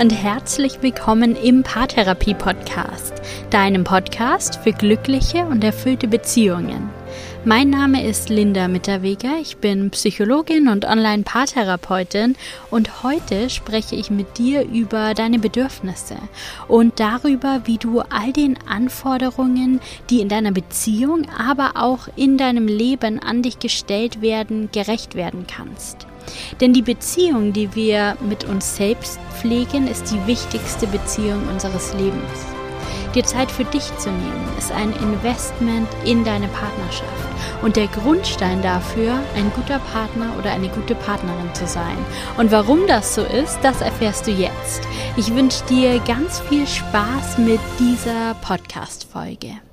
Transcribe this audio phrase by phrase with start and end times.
[0.00, 3.12] und herzlich willkommen im Paartherapie Podcast,
[3.50, 6.90] deinem Podcast für glückliche und erfüllte Beziehungen.
[7.44, 12.36] Mein Name ist Linda Mitterweger, ich bin Psychologin und Online-Paartherapeutin
[12.70, 16.16] und heute spreche ich mit dir über deine Bedürfnisse
[16.68, 22.66] und darüber, wie du all den Anforderungen, die in deiner Beziehung, aber auch in deinem
[22.66, 26.06] Leben an dich gestellt werden, gerecht werden kannst.
[26.60, 32.46] Denn die Beziehung, die wir mit uns selbst pflegen, ist die wichtigste Beziehung unseres Lebens.
[33.14, 37.30] Dir Zeit für dich zu nehmen, ist ein Investment in deine Partnerschaft
[37.62, 41.98] und der Grundstein dafür, ein guter Partner oder eine gute Partnerin zu sein.
[42.36, 44.82] Und warum das so ist, das erfährst du jetzt.
[45.16, 49.69] Ich wünsche dir ganz viel Spaß mit dieser Podcast-Folge.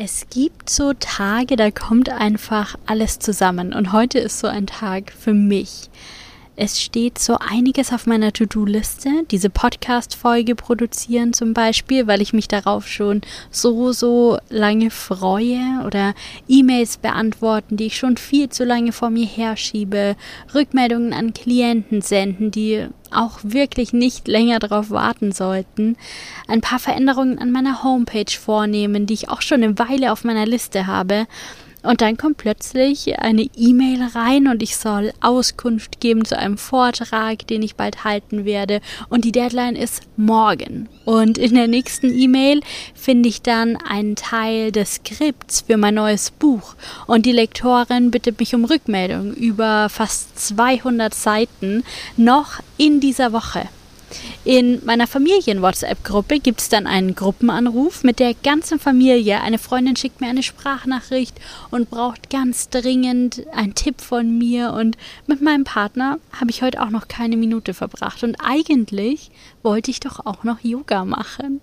[0.00, 5.10] Es gibt so Tage, da kommt einfach alles zusammen und heute ist so ein Tag
[5.12, 5.90] für mich.
[6.60, 9.22] Es steht so einiges auf meiner To-Do-Liste.
[9.30, 13.20] Diese Podcast-Folge produzieren zum Beispiel, weil ich mich darauf schon
[13.52, 15.84] so, so lange freue.
[15.86, 16.14] Oder
[16.48, 20.16] E-Mails beantworten, die ich schon viel zu lange vor mir herschiebe.
[20.52, 25.96] Rückmeldungen an Klienten senden, die auch wirklich nicht länger darauf warten sollten.
[26.48, 30.44] Ein paar Veränderungen an meiner Homepage vornehmen, die ich auch schon eine Weile auf meiner
[30.44, 31.28] Liste habe.
[31.88, 37.46] Und dann kommt plötzlich eine E-Mail rein und ich soll Auskunft geben zu einem Vortrag,
[37.46, 38.82] den ich bald halten werde.
[39.08, 40.90] Und die Deadline ist morgen.
[41.06, 42.60] Und in der nächsten E-Mail
[42.94, 46.74] finde ich dann einen Teil des Skripts für mein neues Buch.
[47.06, 51.84] Und die Lektorin bittet mich um Rückmeldung über fast 200 Seiten
[52.18, 53.66] noch in dieser Woche.
[54.44, 59.40] In meiner Familien-WhatsApp-Gruppe gibt es dann einen Gruppenanruf mit der ganzen Familie.
[59.40, 61.38] Eine Freundin schickt mir eine Sprachnachricht
[61.70, 64.72] und braucht ganz dringend einen Tipp von mir.
[64.72, 68.22] Und mit meinem Partner habe ich heute auch noch keine Minute verbracht.
[68.22, 69.30] Und eigentlich
[69.62, 71.60] wollte ich doch auch noch Yoga machen.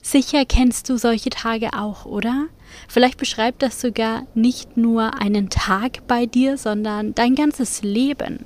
[0.00, 2.46] Sicher kennst du solche Tage auch, oder?
[2.88, 8.44] Vielleicht beschreibt das sogar nicht nur einen Tag bei dir, sondern dein ganzes Leben.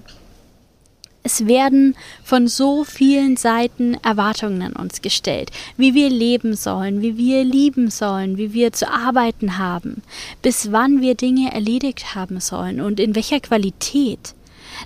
[1.22, 7.16] Es werden von so vielen Seiten Erwartungen an uns gestellt, wie wir leben sollen, wie
[7.16, 10.02] wir lieben sollen, wie wir zu arbeiten haben,
[10.42, 14.34] bis wann wir Dinge erledigt haben sollen und in welcher Qualität.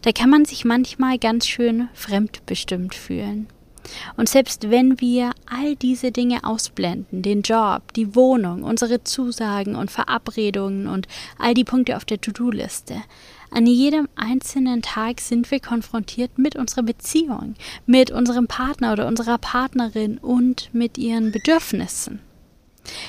[0.03, 3.47] Da kann man sich manchmal ganz schön fremdbestimmt fühlen.
[4.17, 9.91] Und selbst wenn wir all diese Dinge ausblenden, den Job, die Wohnung, unsere Zusagen und
[9.91, 13.03] Verabredungen und all die Punkte auf der To-Do-Liste,
[13.51, 17.55] an jedem einzelnen Tag sind wir konfrontiert mit unserer Beziehung,
[17.85, 22.21] mit unserem Partner oder unserer Partnerin und mit ihren Bedürfnissen.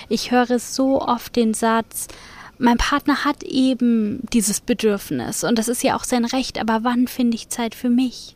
[0.10, 2.08] Ich höre so oft den Satz,
[2.58, 7.08] mein Partner hat eben dieses Bedürfnis und das ist ja auch sein Recht, aber wann
[7.08, 8.36] finde ich Zeit für mich?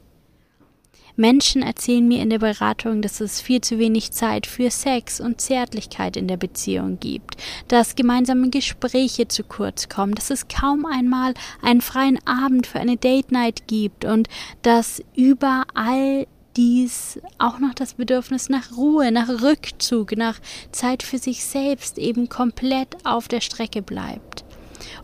[1.17, 5.41] Menschen erzählen mir in der Beratung, dass es viel zu wenig Zeit für Sex und
[5.41, 11.33] Zärtlichkeit in der Beziehung gibt, dass gemeinsame Gespräche zu kurz kommen, dass es kaum einmal
[11.63, 14.29] einen freien Abend für eine Date Night gibt und
[14.61, 20.39] dass überall dies auch noch das Bedürfnis nach Ruhe, nach Rückzug, nach
[20.71, 24.46] Zeit für sich selbst eben komplett auf der Strecke bleibt.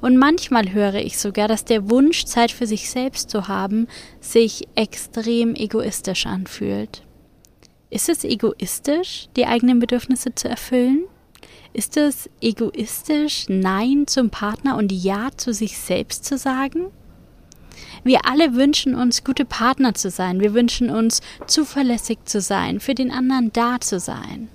[0.02, 3.88] Und manchmal höre ich sogar, dass der Wunsch, Zeit für sich selbst zu haben,
[4.20, 7.04] sich extrem egoistisch anfühlt.
[7.90, 11.04] Ist es egoistisch, die eigenen Bedürfnisse zu erfüllen?
[11.74, 16.86] Ist es egoistisch, Nein zum Partner und Ja zu sich selbst zu sagen?
[18.04, 20.40] Wir alle wünschen uns, gute Partner zu sein.
[20.40, 24.50] Wir wünschen uns, zuverlässig zu sein, für den anderen da zu sein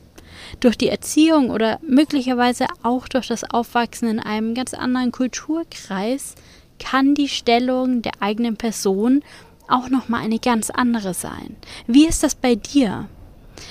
[0.60, 6.34] durch die Erziehung oder möglicherweise auch durch das Aufwachsen in einem ganz anderen Kulturkreis
[6.78, 9.22] kann die Stellung der eigenen Person
[9.69, 11.56] auch noch mal eine ganz andere sein.
[11.87, 13.08] Wie ist das bei dir?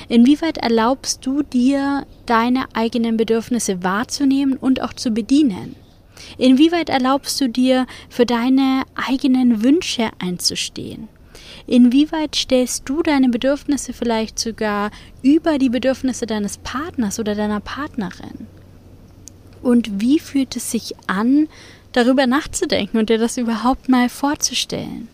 [0.09, 5.75] Inwieweit erlaubst du dir, deine eigenen Bedürfnisse wahrzunehmen und auch zu bedienen?
[6.37, 11.07] Inwieweit erlaubst du dir, für deine eigenen Wünsche einzustehen?
[11.65, 14.91] Inwieweit stellst du deine Bedürfnisse vielleicht sogar
[15.21, 18.47] über die Bedürfnisse deines Partners oder deiner Partnerin?
[19.61, 21.47] Und wie fühlt es sich an,
[21.91, 25.09] darüber nachzudenken und dir das überhaupt mal vorzustellen?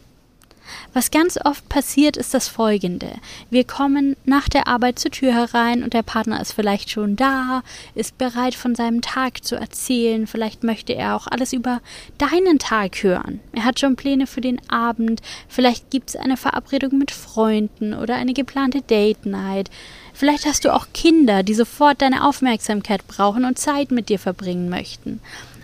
[0.94, 3.10] Was ganz oft passiert, ist das folgende.
[3.50, 7.64] Wir kommen nach der Arbeit zur Tür herein und der Partner ist vielleicht schon da,
[7.96, 11.82] ist bereit von seinem Tag zu erzählen, vielleicht möchte er auch alles über
[12.18, 13.40] deinen Tag hören.
[13.54, 18.16] Er hat schon Pläne für den Abend, vielleicht gibt es eine Verabredung mit Freunden oder
[18.16, 19.70] eine geplante Date Night.
[20.14, 24.70] Vielleicht hast du auch Kinder, die sofort deine Aufmerksamkeit brauchen und Zeit mit dir verbringen
[24.70, 25.20] möchten.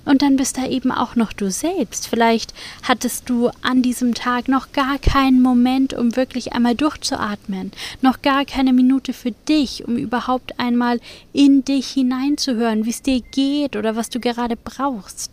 [0.06, 2.08] Und dann bist da eben auch noch du selbst.
[2.08, 2.54] Vielleicht
[2.84, 8.46] hattest du an diesem Tag noch gar keinen Moment, um wirklich einmal durchzuatmen, noch gar
[8.46, 11.00] keine Minute für dich, um überhaupt einmal
[11.34, 15.32] in dich hineinzuhören, wie es dir geht oder was du gerade brauchst.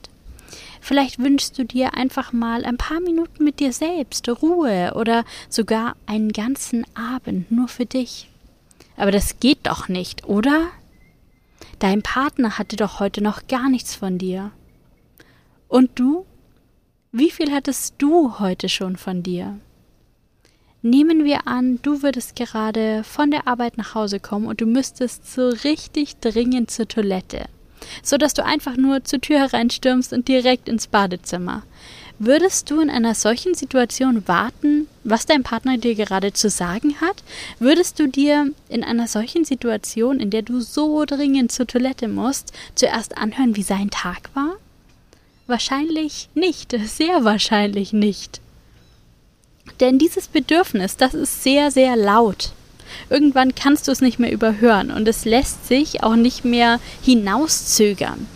[0.80, 5.96] Vielleicht wünschst du dir einfach mal ein paar Minuten mit dir selbst, Ruhe oder sogar
[6.06, 8.28] einen ganzen Abend nur für dich.
[8.96, 10.68] Aber das geht doch nicht, oder?
[11.78, 14.50] Dein Partner hatte doch heute noch gar nichts von dir.
[15.68, 16.24] Und du?
[17.12, 19.58] Wie viel hattest du heute schon von dir?
[20.82, 25.32] Nehmen wir an, du würdest gerade von der Arbeit nach Hause kommen und du müsstest
[25.32, 27.46] so richtig dringend zur Toilette,
[28.02, 31.64] so dass du einfach nur zur Tür hereinstürmst und direkt ins Badezimmer.
[32.18, 37.22] Würdest du in einer solchen Situation warten, was dein Partner dir gerade zu sagen hat?
[37.58, 42.52] Würdest du dir in einer solchen Situation, in der du so dringend zur Toilette musst,
[42.74, 44.54] zuerst anhören, wie sein Tag war?
[45.46, 48.40] Wahrscheinlich nicht, sehr wahrscheinlich nicht.
[49.80, 52.52] Denn dieses Bedürfnis, das ist sehr, sehr laut.
[53.10, 58.26] Irgendwann kannst du es nicht mehr überhören und es lässt sich auch nicht mehr hinauszögern.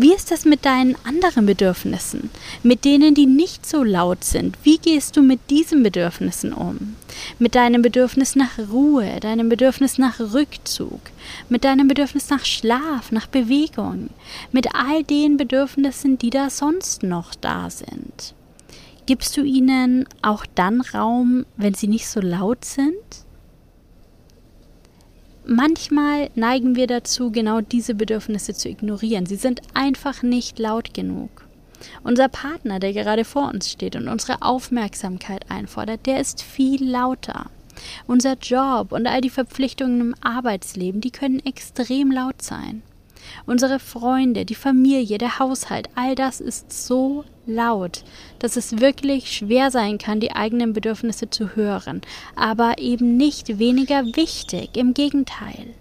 [0.00, 2.30] Wie ist das mit deinen anderen Bedürfnissen,
[2.62, 4.56] mit denen, die nicht so laut sind?
[4.62, 6.94] Wie gehst du mit diesen Bedürfnissen um?
[7.40, 11.00] Mit deinem Bedürfnis nach Ruhe, deinem Bedürfnis nach Rückzug,
[11.48, 14.10] mit deinem Bedürfnis nach Schlaf, nach Bewegung,
[14.52, 18.34] mit all den Bedürfnissen, die da sonst noch da sind.
[19.06, 23.26] Gibst du ihnen auch dann Raum, wenn sie nicht so laut sind?
[25.50, 29.24] Manchmal neigen wir dazu, genau diese Bedürfnisse zu ignorieren.
[29.24, 31.48] Sie sind einfach nicht laut genug.
[32.04, 37.46] Unser Partner, der gerade vor uns steht und unsere Aufmerksamkeit einfordert, der ist viel lauter.
[38.06, 42.82] Unser Job und all die Verpflichtungen im Arbeitsleben, die können extrem laut sein.
[43.46, 48.04] Unsere Freunde, die Familie, der Haushalt, all das ist so laut,
[48.38, 52.00] dass es wirklich schwer sein kann, die eigenen Bedürfnisse zu hören,
[52.36, 55.74] aber eben nicht weniger wichtig, im Gegenteil.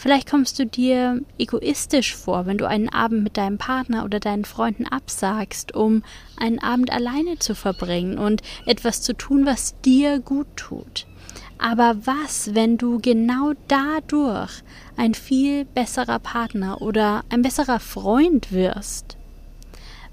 [0.00, 4.46] Vielleicht kommst du dir egoistisch vor, wenn du einen Abend mit deinem Partner oder deinen
[4.46, 6.02] Freunden absagst, um
[6.38, 11.06] einen Abend alleine zu verbringen und etwas zu tun, was dir gut tut.
[11.62, 14.62] Aber was, wenn du genau dadurch
[14.96, 19.18] ein viel besserer Partner oder ein besserer Freund wirst?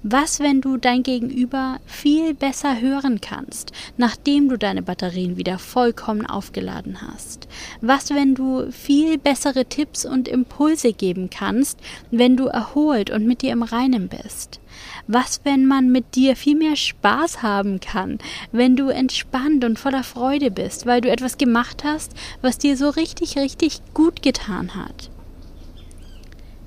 [0.02, 6.26] Was, wenn du dein Gegenüber viel besser hören kannst, nachdem du deine Batterien wieder vollkommen
[6.26, 7.48] aufgeladen hast?
[7.80, 11.80] Was, wenn du viel bessere Tipps und Impulse geben kannst,
[12.10, 14.60] wenn du erholt und mit dir im Reinen bist?
[15.06, 18.18] Was, wenn man mit dir viel mehr Spaß haben kann,
[18.52, 22.90] wenn du entspannt und voller Freude bist, weil du etwas gemacht hast, was dir so
[22.90, 25.10] richtig, richtig gut getan hat?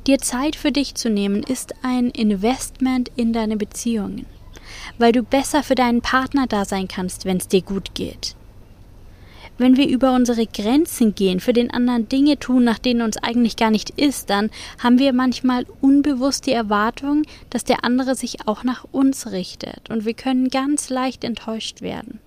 [0.08, 4.26] Dir Zeit für dich zu nehmen, ist ein Investment in deine Beziehungen,
[4.98, 8.36] weil du besser für deinen Partner da sein kannst, wenn es dir gut geht.
[9.62, 13.58] Wenn wir über unsere Grenzen gehen, für den anderen Dinge tun, nach denen uns eigentlich
[13.58, 14.50] gar nicht ist, dann
[14.80, 20.04] haben wir manchmal unbewusst die Erwartung, dass der andere sich auch nach uns richtet und
[20.04, 22.20] wir können ganz leicht enttäuscht werden.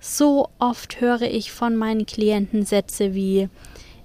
[0.00, 3.48] So oft höre ich von meinen Klienten Sätze wie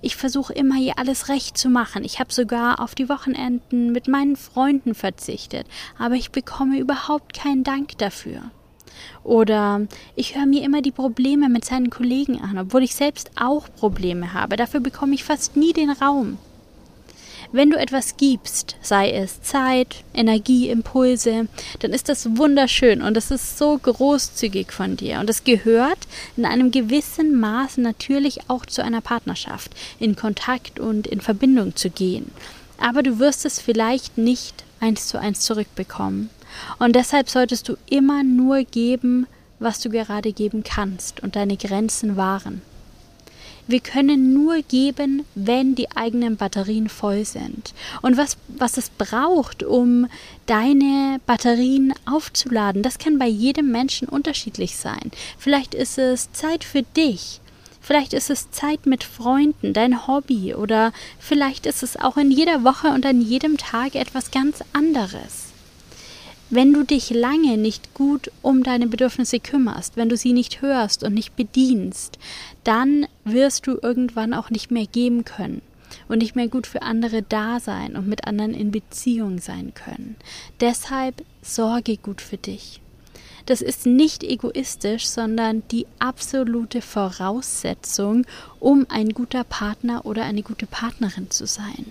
[0.04, 2.04] ich versuche immer hier alles recht zu machen.
[2.04, 5.66] Ich habe sogar auf die Wochenenden mit meinen Freunden verzichtet,
[5.98, 8.52] aber ich bekomme überhaupt keinen Dank dafür.
[9.24, 9.82] Oder
[10.16, 14.34] ich höre mir immer die Probleme mit seinen Kollegen an, obwohl ich selbst auch Probleme
[14.34, 14.56] habe.
[14.56, 16.38] Dafür bekomme ich fast nie den Raum.
[17.52, 21.48] Wenn du etwas gibst, sei es Zeit, Energie, Impulse,
[21.80, 25.20] dann ist das wunderschön und es ist so großzügig von dir.
[25.20, 26.00] Und es gehört
[26.36, 31.90] in einem gewissen Maß natürlich auch zu einer Partnerschaft, in Kontakt und in Verbindung zu
[31.90, 32.32] gehen.
[32.78, 36.30] Aber du wirst es vielleicht nicht eins zu eins zurückbekommen.
[36.80, 39.28] Und deshalb solltest du immer nur geben,
[39.60, 42.62] was du gerade geben kannst und deine Grenzen wahren.
[43.68, 47.74] Wir können nur geben, wenn die eigenen Batterien voll sind.
[48.04, 50.08] Und was, was es braucht, um
[50.46, 55.10] deine Batterien aufzuladen, das kann bei jedem Menschen unterschiedlich sein.
[55.40, 57.42] Vielleicht ist es Zeit für dich.
[57.82, 62.64] Vielleicht ist es Zeit mit Freunden, dein Hobby oder vielleicht ist es auch in jeder
[62.64, 65.45] Woche und an jedem Tag etwas ganz anderes.
[66.52, 71.04] Wenn du dich lange nicht gut um deine Bedürfnisse kümmerst, wenn du sie nicht hörst
[71.04, 72.20] und nicht bedienst,
[72.64, 75.64] dann wirst du irgendwann auch nicht mehr geben können
[76.08, 80.18] und nicht mehr gut für andere da sein und mit anderen in Beziehung sein können.
[80.60, 82.80] Deshalb sorge gut für dich.
[83.48, 88.25] Das ist nicht egoistisch, sondern die absolute Voraussetzung,
[88.60, 91.86] um ein guter Partner oder eine gute Partnerin zu sein.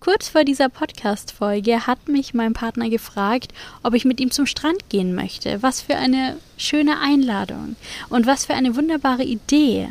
[0.00, 3.52] Kurz vor dieser Podcast-Folge hat mich mein Partner gefragt,
[3.82, 5.62] ob ich mit ihm zum Strand gehen möchte.
[5.62, 7.76] Was für eine schöne Einladung
[8.08, 9.90] und was für eine wunderbare Idee.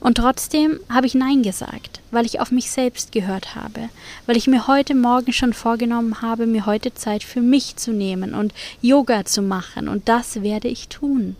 [0.00, 3.90] Und trotzdem habe ich Nein gesagt, weil ich auf mich selbst gehört habe,
[4.24, 8.32] weil ich mir heute Morgen schon vorgenommen habe, mir heute Zeit für mich zu nehmen
[8.32, 9.88] und Yoga zu machen.
[9.88, 11.36] Und das werde ich tun,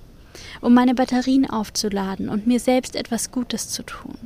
[0.60, 4.18] um meine Batterien aufzuladen und mir selbst etwas Gutes zu tun.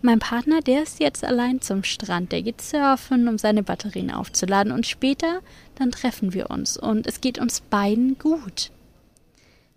[0.00, 2.30] Mein Partner, der ist jetzt allein zum Strand.
[2.30, 4.72] Der geht surfen, um seine Batterien aufzuladen.
[4.72, 5.40] Und später,
[5.74, 6.76] dann treffen wir uns.
[6.76, 8.70] Und es geht uns beiden gut.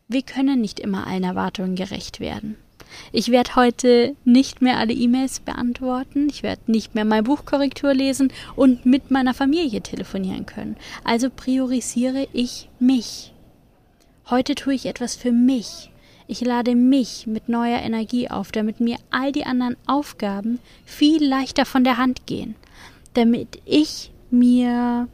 [0.08, 2.58] Wir können nicht immer allen Erwartungen gerecht werden.
[3.12, 8.34] Ich werde heute nicht mehr alle E-Mails beantworten, ich werde nicht mehr mein Buchkorrektur lesen
[8.56, 10.76] und mit meiner Familie telefonieren können.
[11.06, 13.34] Also priorisiere ich mich.
[14.30, 15.91] Heute tue ich etwas für mich.
[16.28, 21.66] Ich lade mich mit neuer Energie auf, damit mir all die anderen Aufgaben viel leichter
[21.66, 22.56] von der Hand gehen.
[23.14, 25.08] Damit ich mir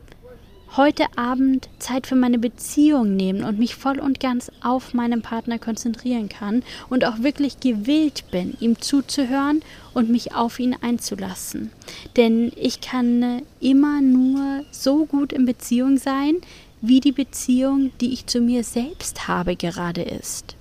[0.76, 5.60] heute Abend Zeit für meine Beziehung nehmen und mich voll und ganz auf meinen Partner
[5.60, 9.62] konzentrieren kann und auch wirklich gewillt bin, ihm zuzuhören
[9.94, 11.72] und mich auf ihn einzulassen.
[12.18, 16.36] Denn ich kann immer nur so gut in Beziehung sein,
[16.82, 20.57] wie die Beziehung, die ich zu mir selbst habe, gerade ist.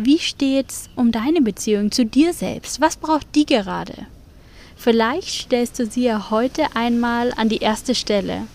[0.00, 2.80] Wie steht's um deine Beziehung zu dir selbst?
[2.80, 4.06] Was braucht die gerade?
[4.76, 8.46] Vielleicht stellst du sie ja heute einmal an die erste Stelle.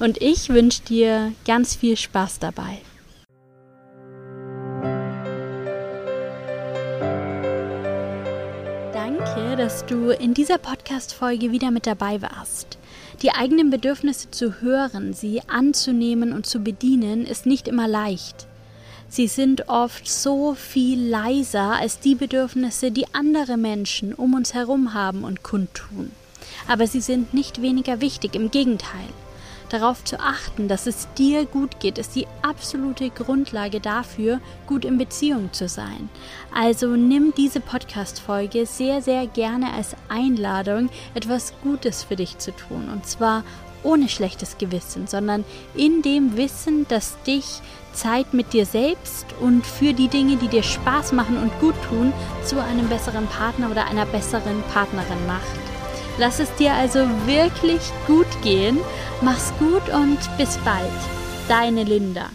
[0.00, 2.78] Und ich wünsche dir ganz viel Spaß dabei.
[8.92, 12.76] Danke, dass du in dieser Podcast-Folge wieder mit dabei warst.
[13.22, 18.48] Die eigenen Bedürfnisse zu hören, sie anzunehmen und zu bedienen, ist nicht immer leicht.
[19.08, 24.92] Sie sind oft so viel leiser als die Bedürfnisse, die andere Menschen um uns herum
[24.92, 26.10] haben und kundtun.
[26.68, 29.08] Aber sie sind nicht weniger wichtig, im Gegenteil.
[29.68, 34.96] Darauf zu achten, dass es dir gut geht, ist die absolute Grundlage dafür, gut in
[34.96, 36.08] Beziehung zu sein.
[36.54, 42.88] Also nimm diese Podcast-Folge sehr, sehr gerne als Einladung, etwas Gutes für dich zu tun.
[42.90, 43.44] Und zwar
[43.82, 45.44] ohne schlechtes Gewissen, sondern
[45.74, 47.60] in dem Wissen, dass dich
[47.92, 52.12] Zeit mit dir selbst und für die Dinge, die dir Spaß machen und gut tun,
[52.44, 55.77] zu einem besseren Partner oder einer besseren Partnerin macht.
[56.18, 58.78] Lass es dir also wirklich gut gehen.
[59.22, 60.90] Mach's gut und bis bald.
[61.48, 62.30] Deine Linda.